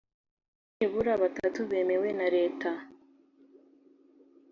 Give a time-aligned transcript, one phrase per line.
[0.77, 2.71] nibura batatu bemewe na Leta